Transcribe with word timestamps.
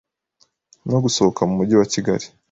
no 0.89 0.97
gusohoka 1.03 1.41
mu 1.47 1.53
Mujyi 1.59 1.75
wa 1.77 1.87
Kigali 1.93 2.25